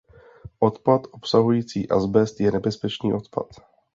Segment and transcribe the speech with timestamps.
[0.59, 3.47] Odpad obsahující azbest je nebezpečný odpad.